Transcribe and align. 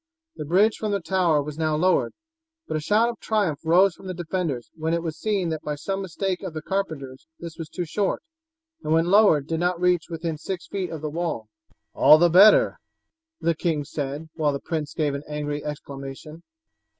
The 0.35 0.45
bridge 0.45 0.77
from 0.77 0.91
the 0.93 0.99
tower 0.99 1.43
was 1.43 1.59
now 1.59 1.75
lowered; 1.75 2.13
but 2.67 2.75
a 2.75 2.79
shout 2.79 3.07
of 3.09 3.19
triumph 3.19 3.59
rose 3.63 3.93
from 3.93 4.07
the 4.07 4.15
defenders 4.15 4.71
when 4.73 4.95
it 4.95 5.03
was 5.03 5.15
seen 5.15 5.49
that 5.49 5.61
by 5.61 5.75
some 5.75 6.01
mistake 6.01 6.41
of 6.41 6.55
the 6.55 6.61
carpenters 6.63 7.27
this 7.37 7.55
was 7.59 7.69
too 7.69 7.85
short, 7.85 8.23
and 8.81 8.91
when 8.93 9.11
lowered 9.11 9.45
did 9.45 9.59
not 9.59 9.79
reach 9.79 10.09
within 10.09 10.39
six 10.39 10.65
feet 10.65 10.89
of 10.89 11.01
the 11.01 11.09
wall. 11.11 11.49
"All 11.93 12.17
the 12.17 12.29
better," 12.31 12.79
the 13.41 13.53
king 13.53 13.83
said, 13.85 14.29
while 14.33 14.53
the 14.53 14.59
prince 14.59 14.95
gave 14.95 15.13
an 15.13 15.21
angry 15.29 15.63
exclamation. 15.63 16.41